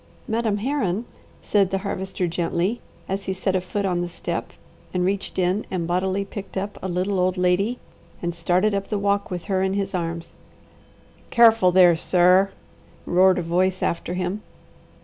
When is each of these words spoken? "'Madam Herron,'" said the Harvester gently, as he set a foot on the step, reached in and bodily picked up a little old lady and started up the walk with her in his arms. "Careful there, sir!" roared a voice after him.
"'Madam 0.27 0.57
Herron,'" 0.57 1.05
said 1.43 1.69
the 1.69 1.77
Harvester 1.77 2.25
gently, 2.25 2.81
as 3.07 3.25
he 3.25 3.33
set 3.33 3.55
a 3.55 3.61
foot 3.61 3.85
on 3.85 4.01
the 4.01 4.09
step, 4.09 4.51
reached 4.95 5.37
in 5.37 5.63
and 5.69 5.85
bodily 5.85 6.25
picked 6.25 6.57
up 6.57 6.79
a 6.81 6.87
little 6.87 7.19
old 7.19 7.37
lady 7.37 7.77
and 8.19 8.33
started 8.33 8.73
up 8.73 8.87
the 8.87 8.97
walk 8.97 9.29
with 9.29 9.43
her 9.43 9.61
in 9.61 9.75
his 9.75 9.93
arms. 9.93 10.33
"Careful 11.29 11.71
there, 11.71 11.95
sir!" 11.95 12.49
roared 13.05 13.37
a 13.37 13.43
voice 13.43 13.83
after 13.83 14.15
him. 14.15 14.41